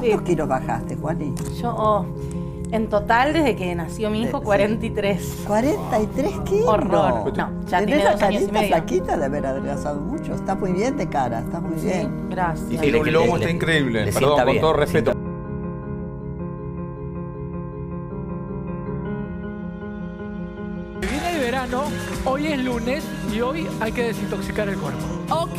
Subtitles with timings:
[0.00, 1.34] ¿Cuántos kilos bajaste, Juani?
[1.60, 2.06] Yo, oh,
[2.70, 5.46] en total, desde que nació mi hijo, 43.
[5.46, 6.68] ¿43 kilos?
[6.68, 7.32] Horror.
[7.36, 8.68] No, ya tiene la dos años y medio.
[8.68, 10.34] flaquita de haber adelgazado mucho.
[10.34, 12.28] Está muy bien de cara, está muy Sí, bien.
[12.30, 12.70] gracias.
[12.70, 14.04] Y Sí, el lomo está increíble.
[14.06, 15.12] le Perdón, con bien, todo respeto.
[21.00, 21.84] Viene el verano,
[22.24, 25.00] hoy es lunes y hoy hay que desintoxicar el cuerpo.
[25.30, 25.58] Ok.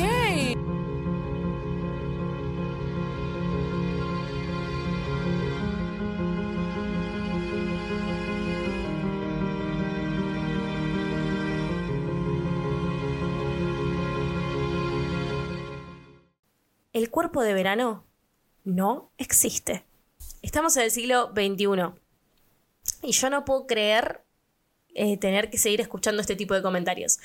[17.00, 18.04] El cuerpo de verano
[18.66, 19.86] no existe.
[20.42, 21.98] Estamos en el siglo XXI.
[23.04, 24.26] Y yo no puedo creer
[24.96, 27.20] eh, tener que seguir escuchando este tipo de comentarios.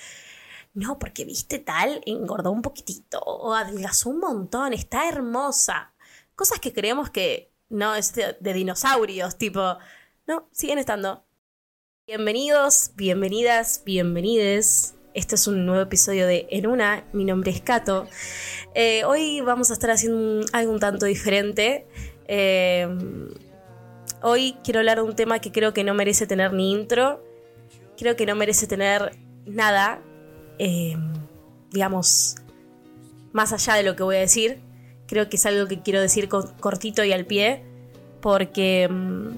[0.74, 5.92] No, porque viste tal, engordó un poquitito o adelgazó un montón, está hermosa.
[6.36, 9.76] Cosas que creemos que no es de, de dinosaurios, tipo,
[10.28, 11.24] no, siguen estando.
[12.06, 14.94] Bienvenidos, bienvenidas, bienvenides.
[15.14, 17.04] Este es un nuevo episodio de En Una.
[17.12, 18.08] Mi nombre es Kato.
[18.74, 21.86] Eh, hoy vamos a estar haciendo algo un tanto diferente.
[22.26, 22.88] Eh,
[24.22, 27.22] hoy quiero hablar de un tema que creo que no merece tener ni intro.
[27.96, 30.00] Creo que no merece tener nada,
[30.58, 30.96] eh,
[31.70, 32.34] digamos,
[33.32, 34.58] más allá de lo que voy a decir.
[35.06, 37.62] Creo que es algo que quiero decir co- cortito y al pie.
[38.20, 39.36] Porque, mm,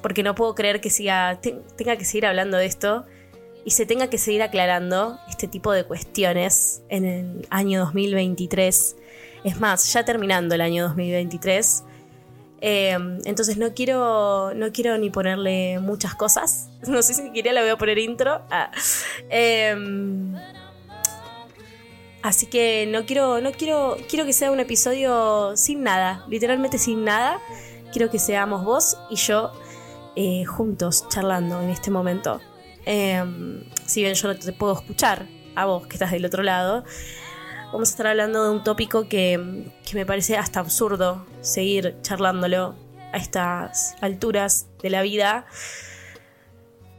[0.00, 3.04] porque no puedo creer que siga, te- tenga que seguir hablando de esto
[3.64, 8.96] y se tenga que seguir aclarando este tipo de cuestiones en el año 2023.
[9.44, 11.84] Es más, ya terminando el año 2023.
[12.60, 16.68] Eh, entonces no quiero, no quiero ni ponerle muchas cosas.
[16.86, 18.42] No sé si siquiera le voy a poner intro.
[18.50, 18.70] Ah.
[19.30, 19.74] Eh,
[22.22, 27.04] así que no quiero, no quiero, quiero que sea un episodio sin nada, literalmente sin
[27.04, 27.40] nada.
[27.92, 29.52] Quiero que seamos vos y yo
[30.16, 32.40] eh, juntos charlando en este momento.
[32.86, 33.24] Eh,
[33.86, 36.84] si bien yo no te puedo escuchar a vos que estás del otro lado,
[37.72, 42.74] vamos a estar hablando de un tópico que, que me parece hasta absurdo seguir charlándolo
[43.12, 45.46] a estas alturas de la vida,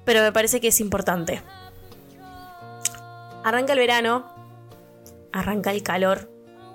[0.05, 1.41] pero me parece que es importante.
[3.43, 4.25] Arranca el verano,
[5.31, 6.31] arranca el calor,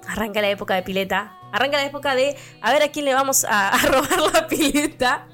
[0.06, 3.44] arranca la época de pileta, arranca la época de a ver a quién le vamos
[3.44, 5.26] a, a robar la pileta.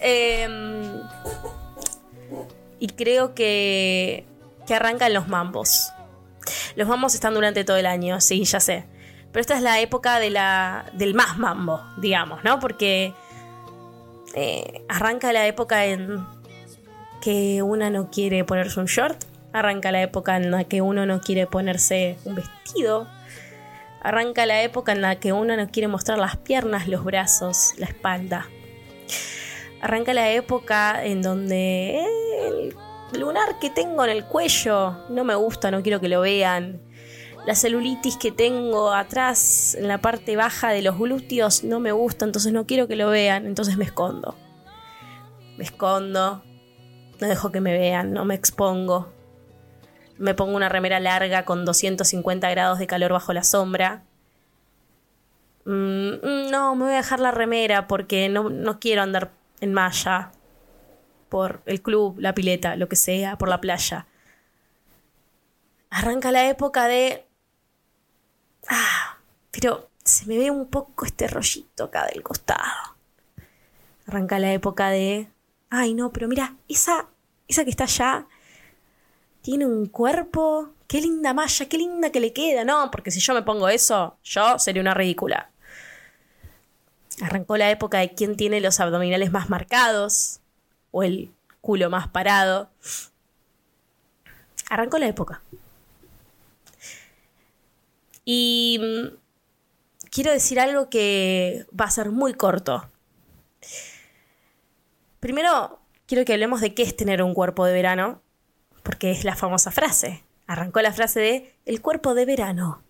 [0.00, 1.00] Em,
[2.82, 4.26] y creo que,
[4.66, 5.92] que arrancan los mambos.
[6.74, 8.86] Los mambos están durante todo el año, sí, ya sé.
[9.30, 12.58] Pero esta es la época de la, del más mambo, digamos, ¿no?
[12.58, 13.14] Porque
[14.34, 16.26] eh, arranca la época en
[17.20, 19.22] que una no quiere ponerse un short,
[19.52, 23.06] arranca la época en la que uno no quiere ponerse un vestido,
[24.02, 27.86] arranca la época en la que uno no quiere mostrar las piernas, los brazos, la
[27.86, 28.48] espalda.
[29.82, 32.04] Arranca la época en donde
[33.12, 36.80] el lunar que tengo en el cuello no me gusta, no quiero que lo vean.
[37.46, 42.24] La celulitis que tengo atrás en la parte baja de los glúteos no me gusta,
[42.24, 44.36] entonces no quiero que lo vean, entonces me escondo.
[45.56, 46.44] Me escondo,
[47.20, 49.12] no dejo que me vean, no me expongo.
[50.16, 54.04] Me pongo una remera larga con 250 grados de calor bajo la sombra.
[55.64, 59.72] Mm, mm, no, me voy a dejar la remera porque no, no quiero andar en
[59.72, 60.32] malla
[61.28, 64.06] por el club, la pileta, lo que sea, por la playa.
[65.88, 67.24] Arranca la época de...
[68.68, 69.18] Ah,
[69.50, 72.96] pero se me ve un poco este rollito acá del costado.
[74.06, 75.28] Arranca la época de...
[75.70, 77.08] Ay, no, pero mira, esa,
[77.48, 78.26] esa que está allá
[79.40, 80.74] tiene un cuerpo...
[80.88, 82.64] Qué linda malla, qué linda que le queda.
[82.64, 85.51] No, porque si yo me pongo eso, yo sería una ridícula.
[87.20, 90.40] Arrancó la época de quién tiene los abdominales más marcados
[90.90, 91.30] o el
[91.60, 92.70] culo más parado.
[94.70, 95.42] Arrancó la época.
[98.24, 99.16] Y mm,
[100.10, 102.88] quiero decir algo que va a ser muy corto.
[105.20, 108.20] Primero, quiero que hablemos de qué es tener un cuerpo de verano,
[108.82, 110.24] porque es la famosa frase.
[110.46, 112.82] Arrancó la frase de el cuerpo de verano.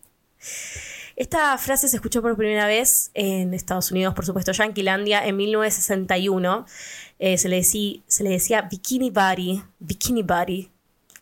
[1.23, 6.67] Esta frase se escuchó por primera vez en Estados Unidos, por supuesto, Yanquilandia, en 1961.
[7.21, 10.69] Eh, se, le decí- se le decía bikini body, bikini body,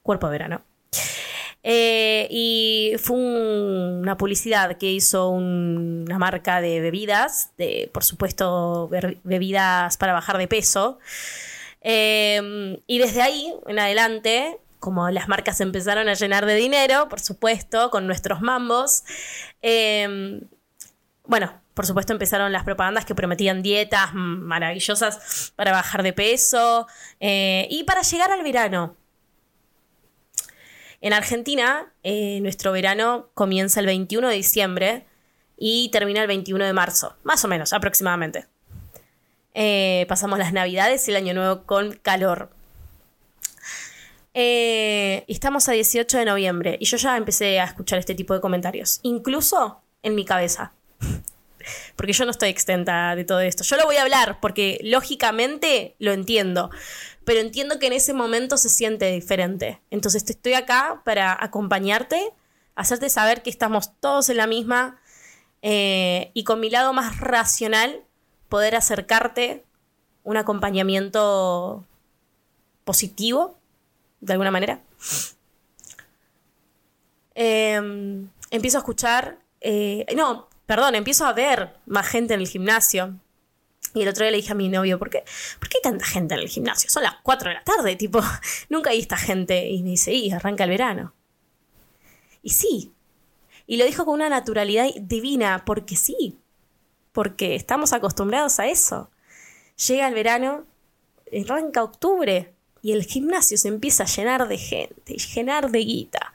[0.02, 0.62] cuerpo de verano.
[1.62, 8.02] Eh, y fue un- una publicidad que hizo un- una marca de bebidas, de, por
[8.02, 8.88] supuesto,
[9.23, 10.99] bebidas para bajar de peso.
[11.82, 17.21] Eh, y desde ahí en adelante, como las marcas empezaron a llenar de dinero, por
[17.21, 19.05] supuesto, con nuestros mambos,
[19.62, 20.41] eh,
[21.25, 26.87] bueno, por por supuesto empezaron las propagandas que prometían dietas maravillosas para bajar de peso
[27.21, 28.97] eh, y para llegar al verano.
[31.00, 35.06] En Argentina, eh, nuestro verano comienza el 21 de diciembre
[35.56, 38.47] y termina el 21 de marzo, más o menos, aproximadamente.
[39.55, 42.50] Eh, pasamos las navidades y el año nuevo con calor.
[44.32, 48.41] Eh, estamos a 18 de noviembre y yo ya empecé a escuchar este tipo de
[48.41, 50.73] comentarios, incluso en mi cabeza.
[51.97, 53.65] Porque yo no estoy extenta de todo esto.
[53.65, 56.71] Yo lo voy a hablar porque lógicamente lo entiendo,
[57.25, 59.81] pero entiendo que en ese momento se siente diferente.
[59.91, 62.33] Entonces estoy acá para acompañarte,
[62.76, 64.99] hacerte saber que estamos todos en la misma
[65.61, 68.05] eh, y con mi lado más racional
[68.49, 69.65] poder acercarte
[70.25, 71.85] un acompañamiento
[72.85, 73.60] positivo,
[74.21, 74.81] de alguna manera.
[77.35, 83.19] Em, empiezo a escuchar, eh, no, perdón, empiezo a ver más gente en el gimnasio.
[83.95, 85.25] Y el otro día le dije a mi novio, ¿por qué,
[85.59, 86.91] ¿por qué hay tanta gente en el gimnasio?
[86.91, 88.21] Son las 4 de la tarde, tipo,
[88.69, 89.69] nunca hay esta gente.
[89.69, 91.15] Y me dice, y arranca el verano.
[92.43, 92.93] Y sí.
[93.67, 96.41] Y lo dijo con una naturalidad divina, porque sí
[97.13, 99.11] porque estamos acostumbrados a eso.
[99.89, 100.67] Llega el verano,
[101.33, 106.35] arranca octubre y el gimnasio se empieza a llenar de gente, llenar de guita.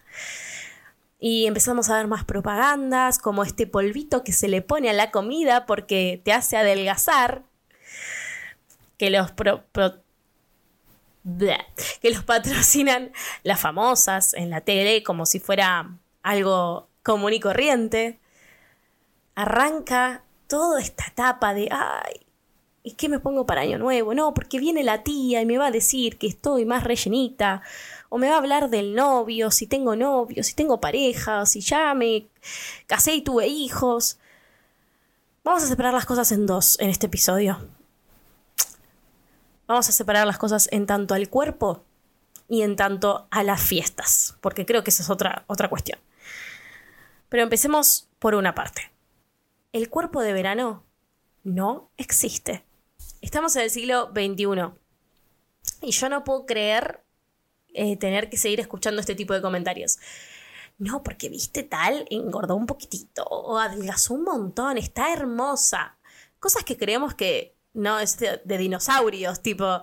[1.19, 5.11] Y empezamos a ver más propagandas, como este polvito que se le pone a la
[5.11, 7.43] comida porque te hace adelgazar,
[8.97, 9.31] que los
[12.01, 13.11] que los patrocinan
[13.43, 18.19] las famosas en la tele como si fuera algo común y corriente.
[19.33, 22.24] Arranca toda esta etapa de, ay,
[22.85, 24.13] ¿y qué me pongo para año nuevo?
[24.13, 27.61] No, porque viene la tía y me va a decir que estoy más rellenita,
[28.09, 31.93] o me va a hablar del novio, si tengo novio, si tengo pareja, si ya
[31.93, 32.27] me
[32.87, 34.19] casé y tuve hijos.
[35.43, 37.57] Vamos a separar las cosas en dos en este episodio.
[39.67, 41.83] Vamos a separar las cosas en tanto al cuerpo
[42.47, 45.99] y en tanto a las fiestas, porque creo que esa es otra, otra cuestión.
[47.27, 48.95] Pero empecemos por una parte
[49.75, 50.83] el cuerpo de verano
[51.43, 52.63] no existe.
[53.25, 54.71] Estamos en el siglo XXI.
[55.81, 57.03] Y yo no puedo creer
[57.73, 59.97] eh, tener que seguir escuchando este tipo de comentarios.
[60.77, 65.97] No, porque viste tal, engordó un poquitito o adelgazó un montón, está hermosa.
[66.39, 69.81] Cosas que creemos que no es de, dinosaurios, tipo,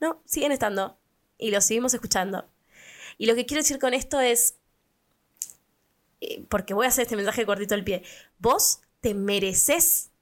[0.00, 0.96] no, siguen estando
[1.36, 2.48] y lo seguimos escuchando.
[3.18, 4.54] Y lo que quiero decir con esto es,
[6.20, 8.04] eh, porque voy a hacer este mensaje cortito al pie,
[8.38, 10.12] vos te mereces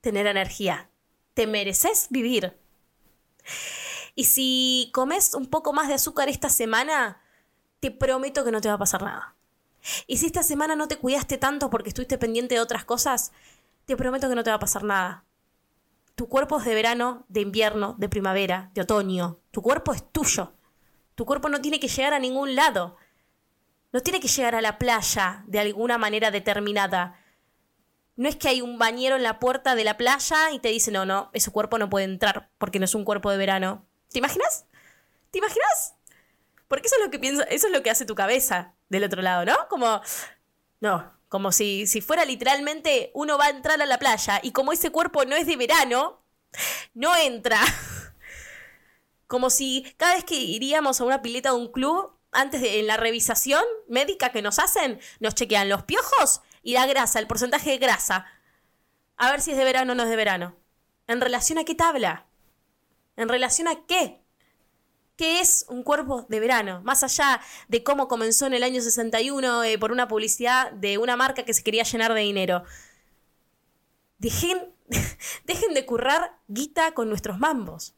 [0.00, 0.88] tener energía,
[1.34, 2.56] te mereces vivir.
[4.14, 7.20] Y si comes un poco más de azúcar esta semana,
[7.80, 9.34] te prometo que no te va a pasar nada.
[10.06, 13.32] Y si esta semana no te cuidaste tanto porque estuviste pendiente de otras cosas,
[13.86, 15.24] te prometo que no te va a pasar nada.
[16.14, 19.40] Tu cuerpo es de verano, de invierno, de primavera, de otoño.
[19.50, 20.52] Tu cuerpo es tuyo.
[21.14, 22.96] Tu cuerpo no tiene que llegar a ningún lado.
[23.92, 27.18] No tiene que llegar a la playa de alguna manera determinada.
[28.22, 30.92] No es que hay un bañero en la puerta de la playa y te dice,
[30.92, 33.84] no, no, ese cuerpo no puede entrar porque no es un cuerpo de verano.
[34.12, 34.64] ¿Te imaginas?
[35.32, 35.96] ¿Te imaginas?
[36.68, 39.22] Porque eso es lo que pienso, eso es lo que hace tu cabeza del otro
[39.22, 39.56] lado, ¿no?
[39.68, 40.00] Como,
[40.78, 44.72] no, como si, si fuera literalmente uno va a entrar a la playa y como
[44.72, 46.22] ese cuerpo no es de verano,
[46.94, 47.58] no entra.
[49.26, 52.86] Como si cada vez que iríamos a una pileta de un club, antes de en
[52.86, 57.70] la revisación médica que nos hacen, nos chequean los piojos y la grasa, el porcentaje
[57.70, 58.26] de grasa.
[59.16, 60.56] A ver si es de verano o no es de verano.
[61.06, 62.26] ¿En relación a qué tabla?
[63.16, 64.22] ¿En relación a qué?
[65.16, 66.80] ¿Qué es un cuerpo de verano?
[66.84, 71.16] Más allá de cómo comenzó en el año 61 eh, por una publicidad de una
[71.16, 72.64] marca que se quería llenar de dinero.
[74.18, 74.74] Dejen,
[75.44, 77.94] dejen de currar guita con nuestros mambos.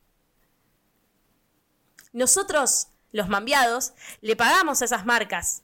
[2.12, 5.62] Nosotros, los mambiados, le pagamos a esas marcas.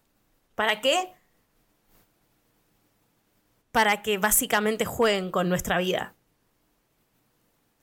[0.54, 1.14] ¿Para qué?
[3.72, 6.14] Para que básicamente jueguen con nuestra vida.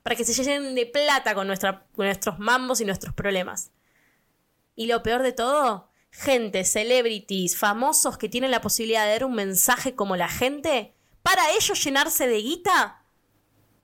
[0.04, 3.72] Para que se llenen de plata con, nuestros mambos y nuestros problemas.
[4.76, 9.36] Y lo peor de todo, gente, celebrities, famosos que tienen la posibilidad de dar un
[9.36, 13.04] mensaje como la gente, para ellos llenarse de guita,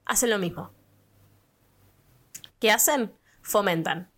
[0.05, 0.71] hacen lo mismo.
[2.59, 3.13] ¿Qué hacen?
[3.41, 4.09] Fomentan.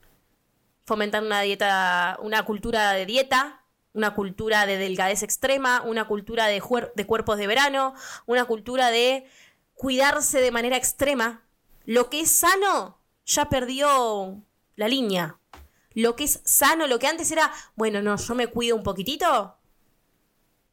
[0.85, 3.64] Fomentan una dieta, una cultura de dieta,
[3.95, 6.61] una cultura de delgadez extrema, una cultura de,
[6.95, 9.25] de cuerpos de verano, una cultura de
[9.73, 11.43] cuidarse de manera extrema.
[11.85, 14.43] Lo que es sano ya perdió
[14.75, 15.39] la línea.
[15.93, 19.55] Lo que es sano, lo que antes era, bueno, no, yo me cuido un poquitito,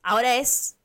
[0.02, 0.76] ahora es,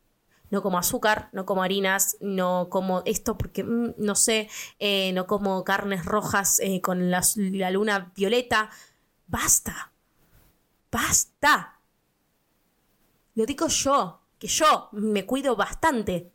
[0.52, 5.26] no como azúcar, no como harinas, no como esto porque, mm, no sé, eh, no
[5.26, 8.70] como carnes rojas eh, con la, la luna violeta.
[9.26, 9.92] Basta.
[10.92, 11.77] Basta.
[13.38, 16.34] Lo digo yo, que yo me cuido bastante.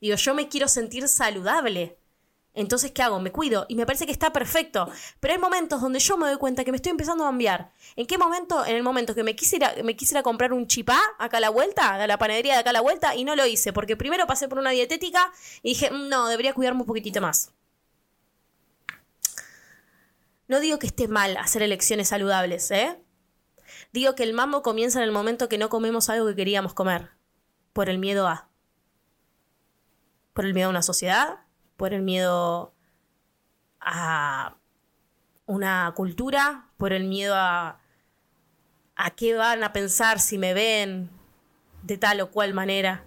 [0.00, 1.98] Digo, yo me quiero sentir saludable.
[2.54, 3.20] Entonces, ¿qué hago?
[3.20, 4.88] Me cuido y me parece que está perfecto.
[5.20, 7.74] Pero hay momentos donde yo me doy cuenta que me estoy empezando a cambiar.
[7.94, 8.64] ¿En qué momento?
[8.64, 11.98] En el momento que me quisiera, me quisiera comprar un chipá acá a la vuelta,
[11.98, 13.74] de la panadería de acá a la vuelta, y no lo hice.
[13.74, 15.30] Porque primero pasé por una dietética
[15.62, 17.52] y dije, "Mm, no, debería cuidarme un poquitito más.
[20.48, 22.98] No digo que esté mal hacer elecciones saludables, ¿eh?
[23.92, 27.10] Digo que el mambo comienza en el momento que no comemos algo que queríamos comer.
[27.72, 28.48] Por el miedo a.
[30.32, 31.40] Por el miedo a una sociedad,
[31.76, 32.72] por el miedo
[33.80, 34.56] a
[35.46, 37.80] una cultura, por el miedo a,
[38.96, 41.10] a qué van a pensar si me ven
[41.82, 43.04] de tal o cual manera.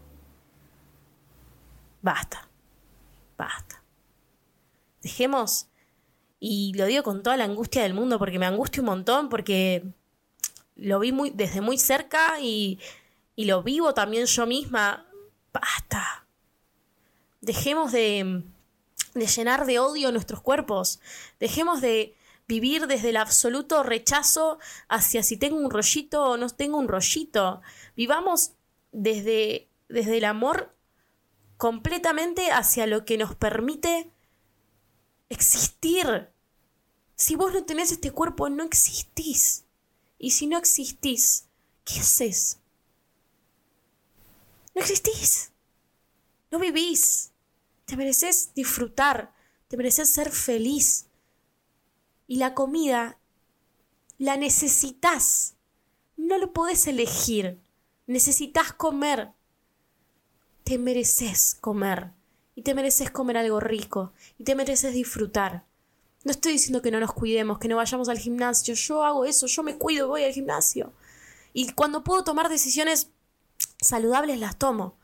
[2.01, 2.49] Basta,
[3.37, 3.81] basta.
[5.01, 5.69] Dejemos,
[6.39, 9.93] y lo digo con toda la angustia del mundo, porque me angustia un montón, porque
[10.75, 12.79] lo vi muy, desde muy cerca y,
[13.35, 15.07] y lo vivo también yo misma.
[15.51, 16.25] Basta.
[17.41, 18.43] Dejemos de,
[19.13, 20.99] de llenar de odio nuestros cuerpos.
[21.39, 22.15] Dejemos de
[22.47, 27.61] vivir desde el absoluto rechazo hacia si tengo un rollito o no tengo un rollito.
[27.95, 28.53] Vivamos
[28.91, 30.75] desde, desde el amor
[31.57, 34.11] completamente hacia lo que nos permite
[35.29, 36.29] existir.
[37.15, 39.62] Si vos no tenés este cuerpo, no existís.
[40.23, 41.49] Y si no existís,
[41.83, 42.57] ¿qué haces?
[44.73, 45.51] No existís.
[46.49, 47.33] No vivís.
[47.83, 49.33] Te mereces disfrutar,
[49.67, 51.07] te mereces ser feliz.
[52.25, 53.19] Y la comida
[54.17, 55.55] la necesitas.
[56.15, 57.59] No lo podés elegir.
[58.07, 59.33] Necesitas comer.
[60.63, 62.13] Te mereces comer.
[62.55, 64.13] Y te mereces comer algo rico.
[64.39, 65.65] Y te mereces disfrutar.
[66.23, 68.73] No estoy diciendo que no nos cuidemos, que no vayamos al gimnasio.
[68.75, 70.93] Yo hago eso, yo me cuido, voy al gimnasio.
[71.51, 73.11] Y cuando puedo tomar decisiones
[73.81, 74.97] saludables, las tomo.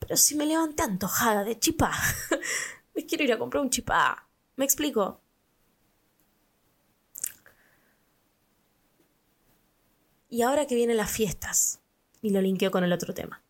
[0.00, 1.92] Pero si me levanté antojada de chipá,
[2.94, 4.28] me quiero ir a comprar un chipá.
[4.56, 5.20] ¿Me explico?
[10.30, 11.80] Y ahora que vienen las fiestas,
[12.20, 13.42] y lo linkeo con el otro tema.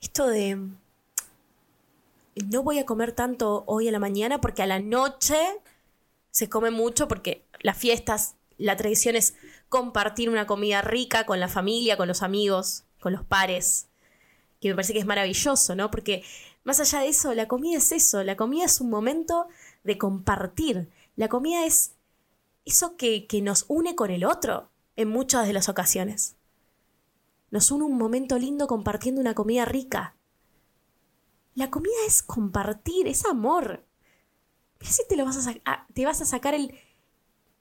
[0.00, 0.58] Esto de
[2.36, 5.36] no voy a comer tanto hoy a la mañana porque a la noche
[6.30, 9.34] se come mucho porque las fiestas, la tradición es
[9.68, 13.88] compartir una comida rica con la familia, con los amigos, con los pares,
[14.60, 15.90] que me parece que es maravilloso, ¿no?
[15.90, 16.24] Porque
[16.64, 19.46] más allá de eso, la comida es eso, la comida es un momento
[19.84, 21.92] de compartir, la comida es
[22.64, 26.36] eso que, que nos une con el otro en muchas de las ocasiones.
[27.50, 30.13] Nos une un momento lindo compartiendo una comida rica,
[31.54, 33.84] la comida es compartir, es amor.
[34.80, 36.74] Mira si te, lo vas a, te vas a sacar el,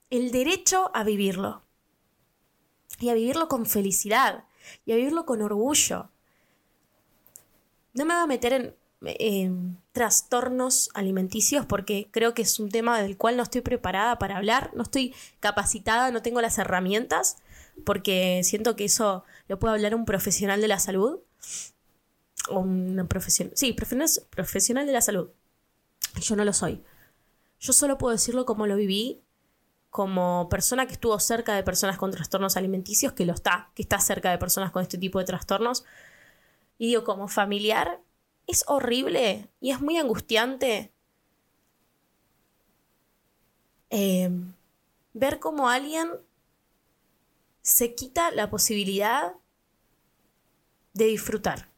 [0.10, 1.64] el derecho a vivirlo.
[3.00, 4.46] Y a vivirlo con felicidad.
[4.86, 6.10] Y a vivirlo con orgullo.
[7.94, 13.18] No me voy a meter en, trastornos alimenticios porque creo que es un tema del
[13.18, 17.38] cual no estoy preparada para hablar, no estoy capacitada, no tengo las herramientas,
[17.86, 21.20] porque siento que eso lo puede hablar un profesional de la salud
[22.50, 25.32] una profesión, sí, profesional de la salud.
[26.22, 26.84] Yo no lo soy.
[27.60, 29.24] Yo solo puedo decirlo como lo viví,
[29.90, 34.00] como persona que estuvo cerca de personas con trastornos alimenticios, que lo está, que está
[34.00, 35.86] cerca de personas con este tipo de trastornos.
[36.78, 38.02] Y digo, como familiar,
[38.48, 40.92] es horrible y es muy angustiante
[43.90, 44.30] eh,
[45.14, 46.10] ver cómo alguien
[47.62, 49.34] se quita la posibilidad
[50.94, 51.73] de disfrutar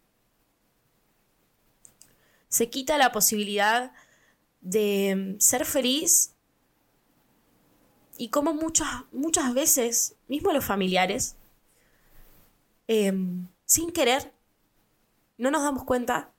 [2.49, 3.91] se quita la posibilidad
[4.61, 6.35] de ser feliz
[8.17, 11.35] y como muchas, muchas veces, mismo los familiares,
[12.87, 14.33] em, sin querer,
[15.37, 16.31] no nos damos cuenta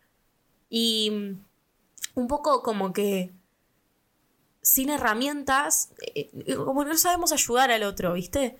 [0.70, 1.36] y
[2.14, 3.32] un poco como que
[4.62, 8.58] sin herramientas, eh, como no sabemos ayudar al otro, ¿viste?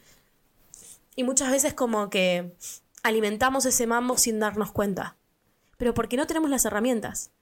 [1.17, 2.55] Y muchas veces como que
[3.03, 5.17] alimentamos ese mambo sin darnos cuenta,
[5.79, 7.33] pero porque no tenemos las herramientas.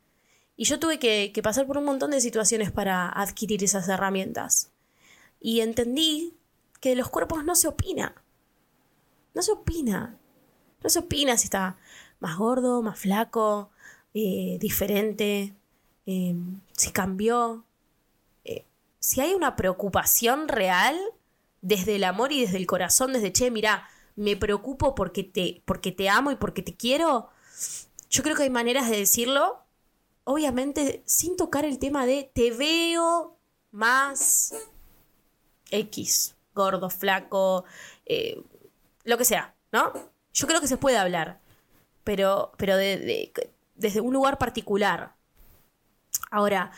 [0.56, 4.70] Y yo tuve que, pasar por un montón de situaciones para adquirir esas herramientas.
[5.40, 6.36] Y entendí
[6.80, 8.14] que de los cuerpos no se opina.
[9.34, 10.16] No se opina.
[10.82, 11.76] No se opina si está
[12.20, 13.70] más gordo, más flaco,
[14.14, 15.54] eh, diferente,
[16.06, 17.64] em, si cambió.
[18.44, 18.64] Eh,
[19.00, 20.96] si hay una preocupación real
[21.62, 25.92] desde el amor y desde el corazón, desde, che, mira, me preocupo porque te, porque
[25.92, 27.30] te amo y porque te quiero,
[28.10, 29.63] Yo creo que hay maneras de decirlo,
[30.24, 33.38] obviamente sin tocar el tema de te veo
[33.70, 34.54] más
[35.70, 37.64] X, gordo, flaco,
[38.06, 38.42] eh,
[39.04, 39.92] lo que sea, ¿no?
[40.32, 41.40] Yo creo que se puede hablar,
[42.02, 45.14] pero, pero desde un lugar particular.
[46.30, 46.72] Ahora,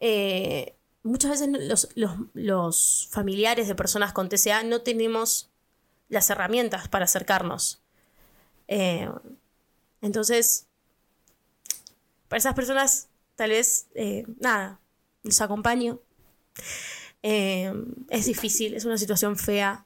[0.00, 1.88] eh, muchas veces
[2.34, 5.50] los, familiares de personas con TCA no tenemos
[6.08, 7.82] las herramientas para acercarnos.
[8.68, 9.10] Eh,
[10.00, 10.69] entonces,
[12.30, 14.78] para esas personas, tal vez, eh, nada,
[15.24, 15.98] los acompaño.
[17.24, 17.72] Eh,
[18.08, 19.84] es difícil, es una situación fea,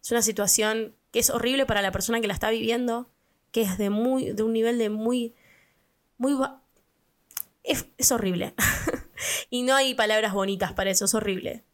[0.00, 3.10] es una situación que es horrible para la persona que la está viviendo,
[3.50, 5.34] que es de, muy, de un nivel de muy,
[6.16, 6.38] muy...
[7.64, 8.54] Es, horrible.
[9.50, 11.64] y no hay palabras bonitas para eso, es horrible.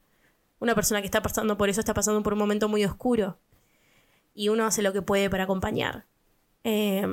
[0.61, 3.39] Una persona que está pasando por eso está pasando por un momento muy oscuro.
[4.33, 6.07] Y uno hace lo que puede para acompañar.
[6.65, 7.07] Eh,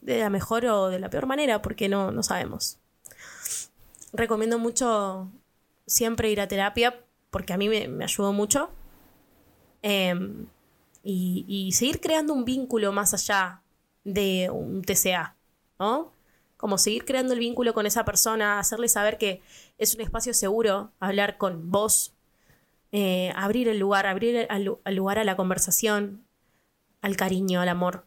[0.00, 2.78] de la mejor o de la peor manera, porque no, no sabemos.
[4.12, 5.30] Recomiendo mucho
[5.86, 8.70] siempre ir a terapia, porque a mí me, ayudó mucho.
[9.82, 10.46] Em,
[11.02, 13.62] y, y, seguir creando un vínculo más allá
[14.04, 15.36] de un TCA,
[15.78, 16.12] ¿no?
[16.56, 19.42] Como seguir creando el vínculo con esa persona, hacerle saber que
[19.78, 22.14] es un espacio seguro, hablar con vos,
[22.92, 26.24] eh, abrir el lugar, abrir el lugar a la conversación,
[27.00, 28.06] al cariño, al amor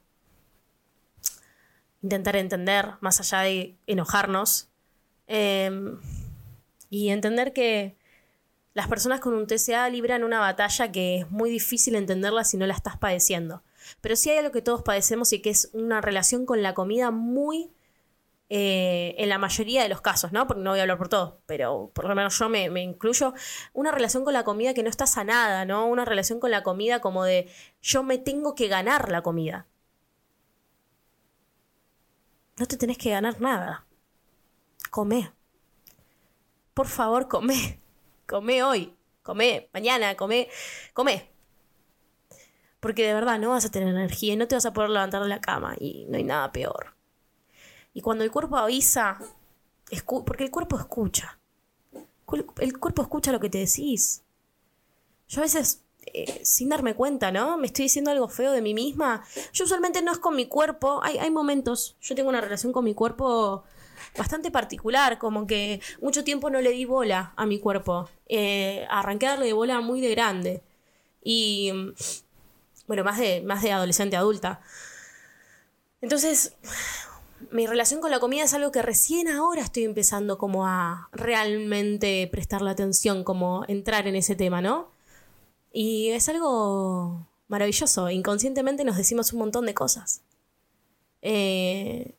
[2.06, 4.70] intentar entender, más allá de enojarnos,
[5.26, 6.00] em,
[6.92, 7.96] y entender que
[8.76, 12.68] las personas con un TCA libran una batalla que es muy difícil entenderla si no
[12.68, 13.64] la estás padeciendo.
[14.02, 17.10] Pero sí hay algo que todos padecemos y que es una relación con la comida
[17.12, 17.72] muy...
[18.50, 20.46] Eh, en la mayoría de los casos, ¿no?
[20.46, 23.34] Porque no voy a hablar por todos, pero por lo menos yo me, me, incluyo,
[23.74, 25.88] una relación con la comida que no está sanada, ¿no?
[25.88, 27.50] Una relación con la comida como de
[27.82, 29.66] yo me tengo que ganar la comida
[32.58, 33.86] no te tenés que ganar nada.
[34.90, 35.32] Come.
[36.74, 37.82] Por favor, come.
[38.28, 38.96] Come hoy.
[39.24, 40.16] Come mañana.
[40.16, 40.50] Come.
[40.94, 41.32] Come.
[42.80, 45.22] Porque de verdad no vas a tener energía y no te vas a poder levantar
[45.22, 45.76] de la cama.
[45.80, 46.96] Y no hay nada peor.
[47.94, 49.20] Y cuando el cuerpo avisa,
[50.26, 51.40] porque el cuerpo escucha.
[52.58, 54.24] El cuerpo escucha lo que te decís.
[55.28, 55.85] Yo a veces
[56.18, 57.58] eh, sin darme cuenta, ¿no?
[57.58, 59.26] Me estoy diciendo algo feo de mí misma.
[59.52, 62.86] Yo usualmente no es con mi cuerpo, hay, hay momentos, yo tengo una relación con
[62.86, 63.66] mi cuerpo
[64.18, 68.10] bastante particular, como que mucho tiempo no le di bola a mi cuerpo.
[68.28, 70.64] Eh, arranqué a darle bola muy de grande.
[71.22, 71.74] Y
[72.88, 74.62] bueno, más de, más de adolescente adulta.
[76.00, 76.54] Entonces,
[77.52, 82.30] mi relación con la comida es algo que recién ahora estoy empezando como a realmente
[82.32, 84.95] prestarle atención, como entrar en ese tema, ¿no?
[85.78, 88.10] Y es algo maravilloso.
[88.10, 90.24] Inconscientemente nos decimos un montón de cosas.
[91.22, 92.16] Eh,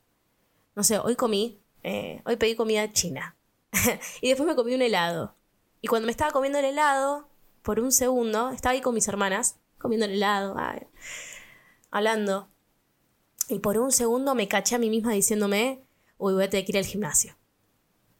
[0.74, 3.34] no sé, hoy comí, eh, hoy pedí comida china.
[4.20, 5.34] y después me comí un helado.
[5.80, 7.30] Y cuando me estaba comiendo el helado,
[7.62, 10.54] por un segundo, estaba ahí con mis hermanas, comiendo el helado,
[11.90, 12.50] hablando.
[13.48, 15.82] Y por un segundo me caché a mí misma diciéndome,
[16.18, 17.34] uy, voy a tener que ir al gimnasio.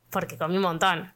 [0.09, 1.13] Porque comí un montón.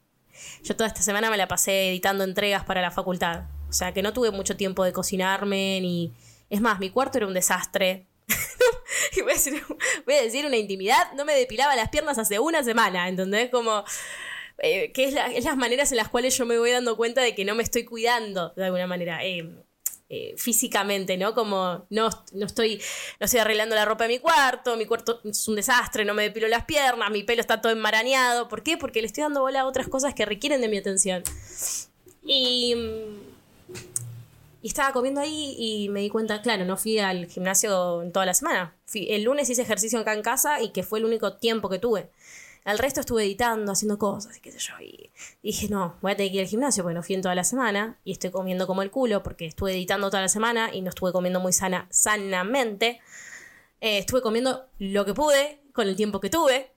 [0.62, 3.44] Yo toda esta semana me la pasé editando entregas para la facultad.
[3.70, 6.12] O sea, que no tuve mucho tiempo de cocinarme ni...
[6.50, 8.06] Es más, mi cuarto era un desastre.
[9.16, 13.50] y voy a, decir, una intimidad, no me depilaba las piernas hace una semana, ¿entendés?
[13.50, 13.84] Como...
[14.62, 17.46] Eh, que es, las maneras en las cuales yo me voy dando cuenta de que
[17.46, 19.24] no me estoy cuidando de alguna manera.
[19.24, 19.48] Eh,
[20.12, 21.34] eh, físicamente, ¿no?
[21.34, 22.82] Como no, no, estoy,
[23.20, 26.24] no estoy arreglando la ropa de mi cuarto, mi cuarto es un desastre, no me
[26.24, 28.48] depilo las piernas, mi pelo está todo enmarañado.
[28.48, 28.76] ¿Por qué?
[28.76, 31.22] Porque le estoy dando bola a otras cosas que requieren de mi atención.
[32.24, 32.74] Y
[34.62, 38.26] y estaba comiendo ahí y me di cuenta, claro, no fui al gimnasio en toda
[38.26, 38.74] la semana.
[38.94, 42.10] el lunes hice ejercicio acá en casa y que fue el único tiempo que tuve.
[42.66, 44.74] El resto estuve editando, haciendo cosas y qué sé yo.
[44.80, 45.10] Y
[45.42, 47.44] dije, no, voy a tener que ir al gimnasio porque no fui en toda la
[47.44, 50.90] semana y estoy comiendo como el culo porque estuve editando toda la semana y no
[50.90, 53.00] estuve comiendo muy sana, sanamente.
[53.80, 56.70] Eh, estuve comiendo lo que pude con el tiempo que tuve.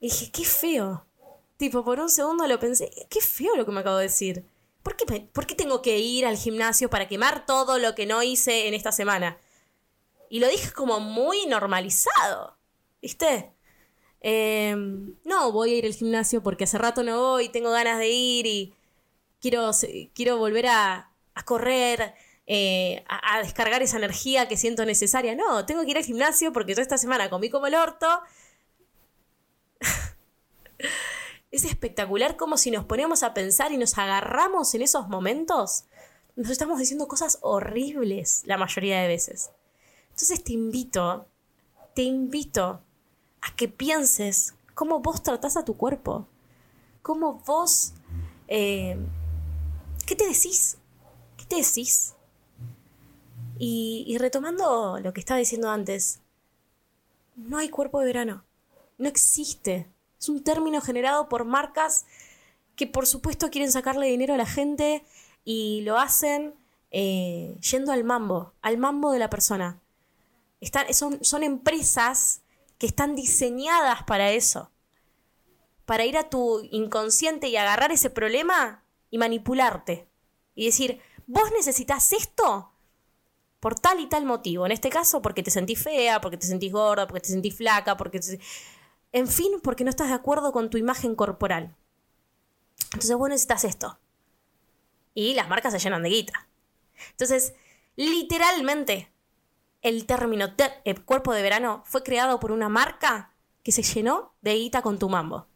[0.00, 1.04] Y dije, qué feo.
[1.58, 4.44] Tipo, por un segundo lo pensé, qué feo lo que me acabo de decir.
[5.32, 8.74] ¿por qué, tengo que ir al gimnasio para quemar todo lo que no hice en
[8.74, 9.38] esta semana?
[10.30, 12.56] Y lo dije como muy normalizado,
[13.02, 13.52] ¿viste?
[14.20, 18.08] Em, no, voy a ir al gimnasio porque hace rato no voy, tengo ganas de
[18.08, 18.74] ir y
[19.40, 19.70] quiero,
[20.14, 21.10] quiero volver a,
[21.44, 22.14] correr,
[22.46, 25.34] eh, a, a, descargar esa energía que siento necesaria.
[25.34, 28.22] No, tengo que ir al gimnasio porque toda esta semana comí como el orto.
[31.50, 35.84] es espectacular como si nos ponemos a pensar y nos agarramos en esos momentos,
[36.36, 39.50] nos estamos diciendo cosas horribles la mayoría de veces.
[40.10, 41.26] Entonces te invito,
[41.94, 42.82] te invito
[43.40, 46.28] a que pienses cómo vos tratás a tu cuerpo,
[47.02, 47.92] cómo vos...
[48.48, 48.96] eh,
[50.06, 50.78] ¿Qué te decís?
[51.36, 52.14] ¿Qué te decís?
[53.58, 56.20] Y, y retomando lo que estaba diciendo antes,
[57.36, 58.44] no hay cuerpo de verano.
[58.96, 59.86] No existe.
[60.18, 62.06] Es un término generado por marcas
[62.76, 65.04] que por supuesto quieren sacarle dinero a la gente
[65.44, 66.54] y lo hacen
[66.90, 69.80] eh, yendo al mambo, al mambo de la persona.
[70.60, 72.42] Están, son, son empresas
[72.78, 74.70] que están diseñadas para eso.
[75.84, 80.06] Para ir a tu inconsciente y agarrar ese problema y manipularte.
[80.54, 82.72] Y decir, vos necesitas esto
[83.60, 84.66] por tal y tal motivo.
[84.66, 87.96] En este caso, porque te sentís fea, porque te sentís gorda, porque te sentís flaca,
[87.96, 88.38] porque te...
[89.12, 91.76] En fin, porque no estás de acuerdo con tu imagen corporal.
[92.92, 93.98] Entonces vos necesitas esto.
[95.14, 96.48] Y las marcas se llenan de guita.
[97.10, 97.54] Entonces,
[97.96, 99.12] literalmente,
[99.82, 104.54] el término el cuerpo de verano fue creado por una marca que se llenó de
[104.54, 105.46] guita con tu mambo.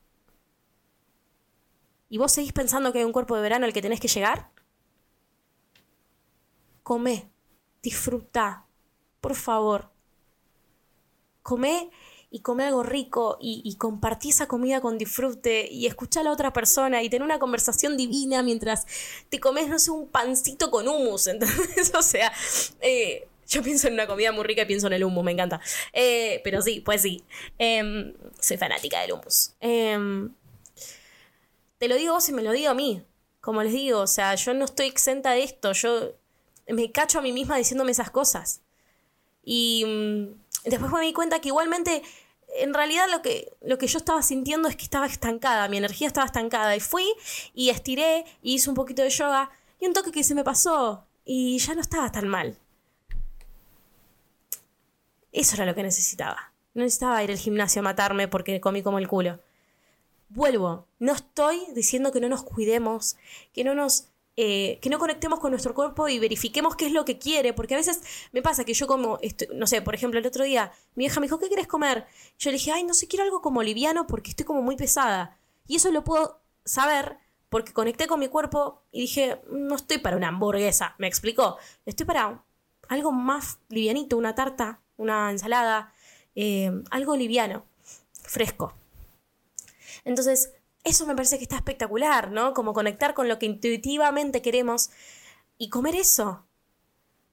[2.09, 4.51] ¿Y vos seguís pensando que hay un cuerpo de verano al que tenés que llegar?
[6.83, 7.31] Come,
[7.83, 8.67] disfruta,
[9.21, 9.91] por favor.
[11.43, 11.91] Come
[12.33, 16.33] y come algo rico y, y compartí esa comida con disfrute y escucha a la
[16.33, 18.87] otra persona y tener una conversación divina mientras
[19.29, 21.93] te comes, no sé, un pancito con hummus, ¿entendés?
[21.95, 22.33] O sea,
[22.81, 25.61] eh, yo pienso en una comida muy rica y pienso en el hummus, me encanta.
[25.93, 27.23] Eh, pero sí, pues sí.
[27.59, 29.53] Em, soy fanática del hummus.
[29.61, 30.33] Em,
[31.77, 33.03] te lo digo vos y me lo digo a mí.
[33.43, 35.73] Como les digo, o sea, yo no estoy exenta de esto.
[35.73, 36.15] Yo
[36.67, 38.63] me cacho a mí misma diciéndome esas cosas.
[39.45, 42.03] Y mm, después me di cuenta que igualmente,
[42.55, 46.07] en realidad lo que, lo que yo estaba sintiendo es que estaba estancada, mi energía
[46.07, 46.77] estaba estancada.
[46.77, 47.07] Y fui
[47.55, 51.07] y estiré y hice un poquito de yoga y un toque que se me pasó
[51.25, 52.59] y ya no estaba tan mal.
[55.33, 56.53] Eso era lo que necesitaba.
[56.75, 59.41] No necesitaba ir al gimnasio a matarme porque comí como el culo.
[60.29, 63.17] Vuelvo, no estoy diciendo que no nos cuidemos,
[63.53, 67.05] que no nos eh, que no conectemos con nuestro cuerpo y verifiquemos qué es lo
[67.05, 68.01] que quiere, porque a veces
[68.33, 69.19] me pasa que yo como,
[69.55, 72.07] no sé, por ejemplo, el otro día mi hija me dijo, ¿qué quieres comer?
[72.39, 75.39] Yo le dije, ay, no sé, quiero algo como liviano porque estoy como muy pesada.
[75.67, 77.19] Y eso lo puedo saber
[77.51, 82.07] porque conecté con mi cuerpo y dije, no estoy para una hamburguesa, me explicó, estoy
[82.07, 82.43] para
[82.89, 85.93] algo más livianito, una tarta, una ensalada,
[86.35, 87.67] eh, algo liviano,
[88.23, 88.73] fresco.
[90.05, 90.53] Entonces,
[90.85, 92.55] eso me parece que está espectacular, ¿no?
[92.55, 94.91] Como conectar con lo que intuitivamente queremos
[95.59, 96.47] y comer eso.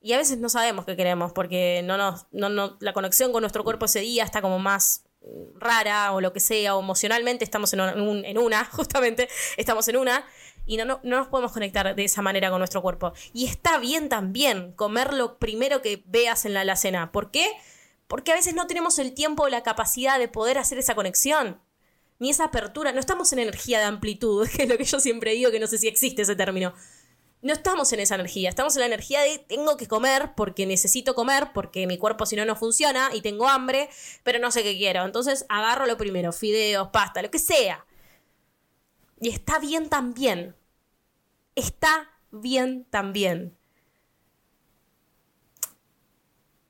[0.01, 3.41] Y a veces no sabemos qué queremos porque no nos, no, no, la conexión con
[3.41, 7.43] nuestro cuerpo ese día está como más mm, rara o lo que sea, o emocionalmente
[7.43, 10.25] estamos en, un- en una, justamente, estamos en una,
[10.65, 13.11] y no, no, no nos podemos conectar de esa manera con nuestro cuerpo.
[13.33, 17.11] Y está bien también comer lo primero que veas en la alacena.
[17.11, 17.49] ¿Por qué?
[18.07, 21.59] Porque a veces no tenemos el tiempo o la capacidad de poder hacer esa conexión
[22.19, 22.91] ni esa apertura.
[22.91, 25.67] No estamos en energía de amplitud, que es lo que yo siempre digo, que no
[25.67, 26.73] sé si existe ese término.
[27.41, 31.15] No estamos en esa energía, estamos en la energía de tengo que comer porque necesito
[31.15, 33.89] comer, porque mi cuerpo si no no funciona y tengo hambre,
[34.23, 35.05] pero no sé qué quiero.
[35.05, 37.85] Entonces agarro lo primero, fideos, pasta, lo que sea.
[39.21, 40.53] Y está bien también.
[41.55, 43.57] Está bien también.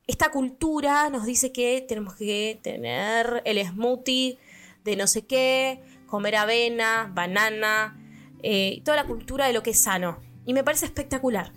[0.06, 4.40] Esta cultura nos dice que tenemos que tener el smoothie
[4.84, 7.98] de no sé qué, comer avena, banana,
[8.44, 10.20] eh, toda la cultura de lo que es sano.
[10.46, 11.54] Y me parece espectacular.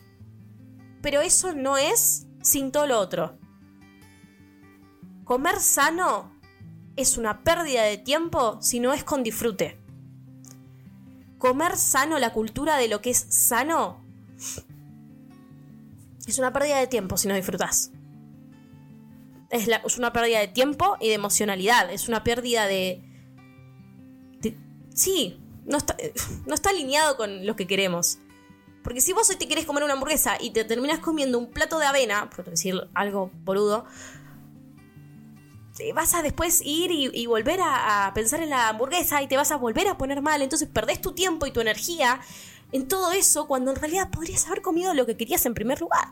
[1.00, 3.38] Pero eso no es sin todo lo otro.
[5.24, 6.32] Comer sano
[6.96, 9.78] es una pérdida de tiempo si no es con disfrute.
[11.38, 14.04] Comer sano, la cultura de lo que es sano,
[16.26, 17.90] es una pérdida de tiempo si no disfrutas.
[19.50, 21.92] Es, una pérdida de tiempo y de emocionalidad.
[21.92, 23.02] Es una pérdida de-
[24.94, 25.96] sí, no está,
[26.46, 28.18] no está alineado con lo que queremos.
[28.82, 31.78] Porque si vos hoy te querés comer una hamburguesa y te terminás comiendo un plato
[31.78, 33.84] de avena, por decir algo boludo,
[35.94, 39.36] vas a después ir y, y volver a, a pensar en la hamburguesa y te
[39.36, 40.42] vas a volver a poner mal.
[40.42, 42.20] Entonces perdés tu tiempo y tu energía
[42.72, 46.08] en todo eso cuando en realidad podrías haber comido lo que querías en primer lugar.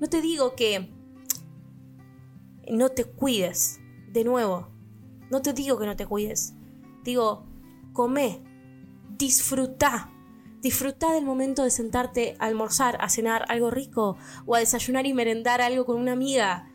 [0.00, 0.90] No te digo que
[2.70, 3.80] no te cuides.
[4.08, 4.68] De nuevo,
[5.30, 6.54] no te digo que no te cuides.
[7.08, 7.42] Digo,
[7.94, 8.42] come,
[9.16, 10.10] disfruta.
[10.60, 15.14] Disfruta del momento de sentarte a almorzar, a cenar algo rico o a desayunar y
[15.14, 16.70] merendar algo con una amiga.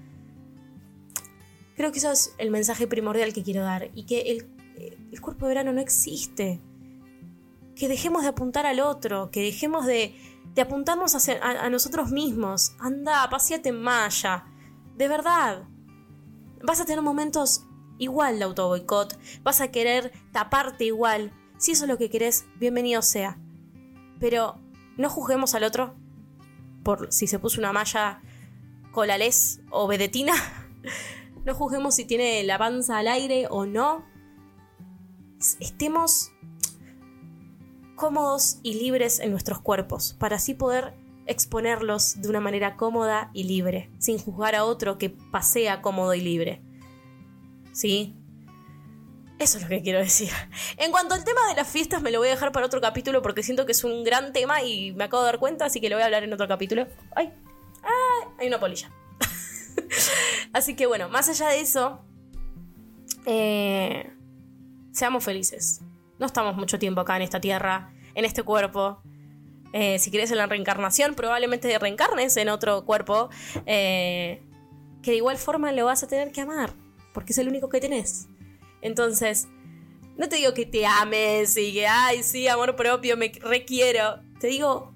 [1.76, 4.50] Creo que eso es el mensaje primordial que quiero dar y que el,
[5.12, 6.60] el cuerpo de verano no existe.
[7.76, 10.16] Que dejemos de apuntar al otro, que dejemos de,
[10.56, 12.74] de apuntarnos a nosotros mismos.
[12.80, 14.46] Anda, paseate en malla.
[14.98, 15.68] De verdad.
[16.64, 19.18] Vas a tener momentos igual de auto boicot.
[19.44, 21.32] Vas a querer taparte igual.
[21.58, 23.38] Si eso es lo que querés, bienvenido sea.
[24.20, 24.60] Pero
[24.98, 25.96] no juzguemos al otro
[26.84, 28.22] por si se puso una malla
[28.92, 30.34] colales o vedetina.
[31.46, 34.06] No juzguemos si tiene la panza al aire o no.
[35.60, 36.32] Estemos
[37.96, 40.94] cómodos y libres en nuestros cuerpos para así poder
[41.26, 46.22] exponerlos de una manera cómoda y libre, sin juzgar a otro que pasea cómodo y
[46.22, 46.62] libre.
[47.74, 48.16] ¿Sí?
[49.40, 50.30] Eso es lo que quiero decir.
[50.78, 53.22] En cuanto al tema de las fiestas, me lo voy a dejar para otro capítulo
[53.22, 55.90] porque siento que es un gran tema y me acabo de dar cuenta, así que
[55.90, 56.88] lo voy a hablar en otro capítulo.
[57.16, 57.34] ¡Ay!
[57.84, 58.30] ¡Ay!
[58.40, 58.90] Hay una polilla.
[60.54, 62.00] así que bueno, más allá de eso,
[63.26, 64.14] eh,
[64.92, 65.82] seamos felices.
[66.20, 69.02] No estamos mucho tiempo acá en esta tierra, en este cuerpo.
[69.74, 73.30] Eh, si quieres en la reencarnación, probablemente reencarnes en otro cuerpo
[73.66, 74.44] eh,
[75.02, 76.76] que de igual forma lo vas a tener que amar,
[77.14, 78.28] porque es el único que tenés.
[78.82, 79.48] Entonces,
[80.18, 84.20] no te digo que te ames y que, ay, sí, amor propio, me requiero.
[84.40, 84.94] Te digo,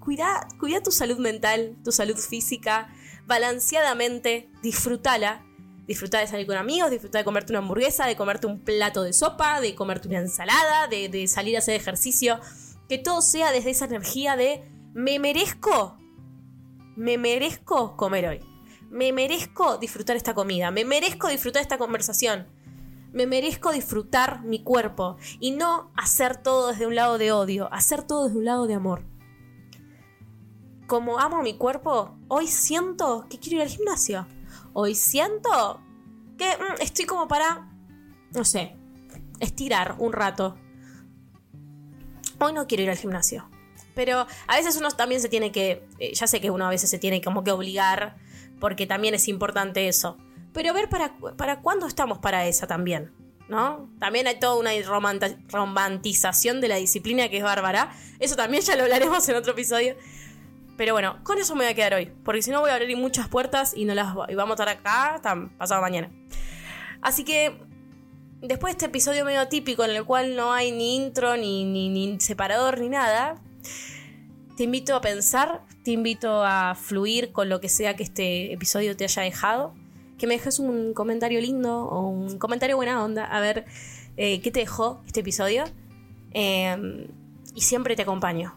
[0.00, 2.92] cuida, cuida tu salud mental, tu salud física,
[3.26, 5.44] balanceadamente, disfrútala.
[5.86, 9.14] Disfruta de salir con amigos, disfruta de comerte una hamburguesa, de comerte un plato de
[9.14, 12.40] sopa, de comerte una ensalada, de, de salir a hacer ejercicio.
[12.90, 15.96] Que todo sea desde esa energía de me merezco,
[16.94, 18.57] me merezco comer hoy.
[18.90, 22.46] Me merezco disfrutar esta comida, me merezco disfrutar esta conversación
[23.12, 28.02] me merezco disfrutar mi cuerpo y no hacer todo desde un lado de odio, hacer
[28.02, 29.02] todo desde un lado de amor.
[30.86, 34.26] Como amo mi cuerpo, hoy siento que quiero ir al gimnasio.
[34.72, 35.80] Hoy siento
[36.36, 37.70] que mm, estoy como para,
[38.32, 38.76] no sé,
[39.40, 40.56] estirar un rato.
[42.40, 43.48] Hoy no quiero ir al gimnasio.
[43.94, 46.88] Pero a veces uno también se tiene que, eh, ya sé que uno a veces
[46.88, 48.16] se tiene como que obligar,
[48.58, 50.16] porque también es importante eso
[50.52, 53.12] pero ver para, para cuándo estamos para esa también.
[53.48, 53.88] ¿No?
[53.98, 54.70] También hay toda una
[55.50, 57.92] romantización de la disciplina que es bárbara.
[58.18, 59.96] Eso también ya lo hablaremos en otro episodio.
[60.76, 62.12] Pero bueno, con eso me voy a quedar hoy.
[62.24, 64.68] Porque si no voy a abrir muchas puertas y, no las, y vamos a estar
[64.68, 66.10] acá hasta pasado mañana.
[67.00, 67.58] Así que
[68.42, 71.88] después de este episodio medio típico en el cual no hay ni intro, ni, ni,
[71.88, 73.36] ni separador, ni nada,
[74.58, 78.96] te invito a pensar, te invito a fluir con lo que sea que este episodio
[78.96, 79.72] te haya dejado
[80.18, 83.66] que me dejes un comentario lindo o un comentario buena onda, a ver
[84.16, 85.62] eh, qué te dejó este episodio.
[86.32, 87.06] Em,
[87.54, 88.56] y siempre te acompaño.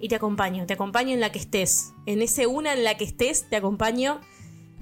[0.00, 1.92] Y te acompaño, te acompaño en la que estés.
[2.06, 4.22] En ese una en la que estés, te acompaño.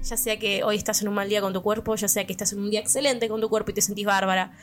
[0.01, 2.31] Ya sea que hoy estás en un mal día con tu cuerpo, ya sea que
[2.31, 4.57] estás en un día excelente con tu cuerpo y te sentís bárbara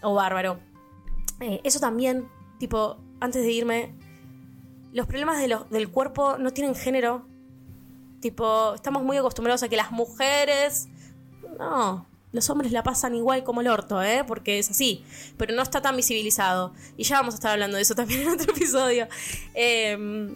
[0.00, 0.60] o bárbaro.
[1.40, 2.26] Eh, eso también,
[2.58, 3.94] tipo, antes de irme,
[4.92, 5.38] los problemas
[5.70, 7.26] del cuerpo no tienen género.
[8.20, 10.88] Tipo, estamos muy acostumbrados a que las mujeres
[11.58, 14.24] no, los hombres la pasan igual como el orto, ¿eh?
[14.26, 15.04] Porque es así,
[15.36, 16.72] pero no está tan visibilizado.
[16.96, 19.06] Y ya vamos a estar hablando de eso también en otro episodio.
[19.54, 20.34] Em,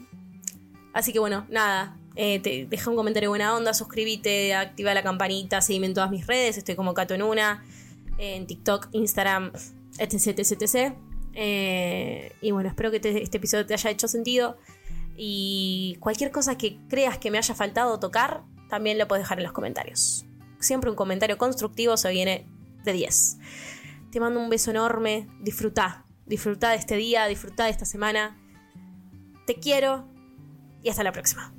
[0.92, 1.96] así que bueno, nada.
[2.18, 6.26] Eh, te deja un comentario buena onda, suscríbete, activa la campanita, seguime en todas mis
[6.26, 7.62] redes, estoy como Cato en una,
[8.16, 9.52] en TikTok, Instagram,
[9.98, 10.94] etc, etc, etc.
[11.38, 14.58] Eh, y bueno, espero que este episodio te haya hecho sentido.
[15.16, 19.44] Y cualquier cosa que creas que me haya faltado tocar, también lo puedes dejar en
[19.44, 20.26] los comentarios
[20.66, 22.46] siempre un comentario constructivo se viene
[22.84, 23.38] de 10.
[24.10, 28.36] Te mando un beso enorme, disfruta, disfruta de este día, disfruta de esta semana.
[29.46, 30.08] Te quiero
[30.82, 31.55] y hasta la próxima.